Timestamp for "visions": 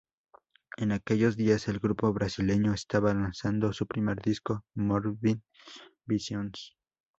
6.07-6.75